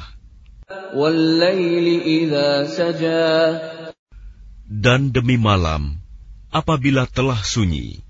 [4.69, 6.05] Dan demi malam,
[6.53, 8.05] apabila telah sunyi.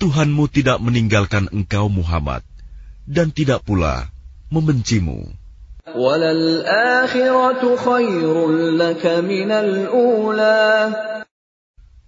[0.00, 2.40] Tuhanmu tidak meninggalkan engkau Muhammad
[3.04, 4.08] dan tidak pula
[4.48, 5.28] membencimu.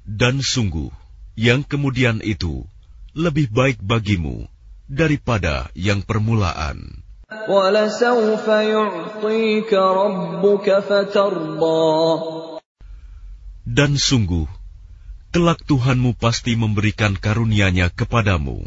[0.03, 0.91] Dan sungguh,
[1.37, 2.65] yang kemudian itu
[3.13, 4.49] lebih baik bagimu
[4.89, 7.03] daripada yang permulaan.
[13.63, 14.51] Dan sungguh,
[15.31, 18.67] kelak Tuhanmu pasti memberikan karunia-Nya kepadamu,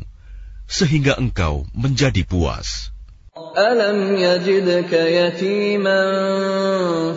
[0.71, 2.95] sehingga engkau menjadi puas.
[3.35, 6.07] Alam yajidka yatiman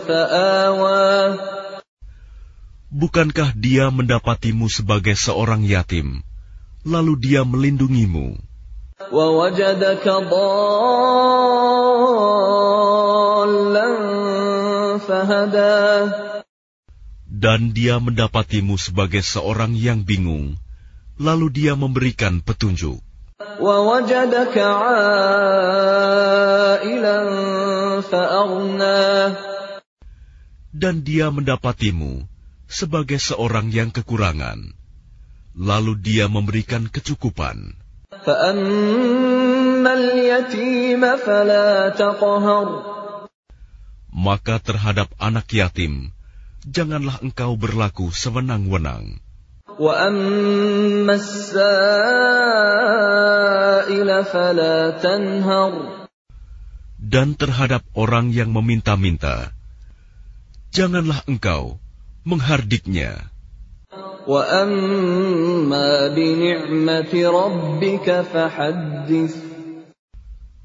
[0.03, 1.39] fa'awa.
[2.91, 6.19] Bukankah dia mendapatimu sebagai seorang yatim,
[6.83, 8.35] lalu dia melindungimu?
[17.39, 20.59] Dan dia mendapatimu sebagai seorang yang bingung,
[21.15, 22.99] lalu dia memberikan petunjuk.
[30.75, 32.27] Dan dia mendapatimu
[32.67, 34.75] sebagai seorang yang kekurangan,
[35.55, 37.71] lalu dia memberikan kecukupan.
[44.11, 46.11] Maka terhadap anak yatim,
[46.67, 49.23] janganlah engkau berlaku sewenang-wenang.
[56.99, 59.55] Dan terhadap orang yang meminta-minta,
[60.75, 61.79] janganlah engkau
[62.27, 63.31] menghardiknya.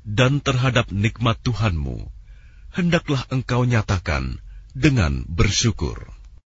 [0.05, 1.97] Dan terhadap nikmat Tuhanmu,
[2.75, 4.43] hendaklah engkau nyatakan
[4.75, 6.14] dengan bersyukur.